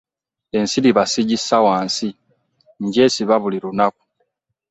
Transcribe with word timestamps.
Ensiriba 0.57 1.03
ssigissa 1.07 1.57
wansi, 1.65 2.09
ngyesiba 2.85 3.35
buli 3.41 3.57
lunaku. 3.63 4.03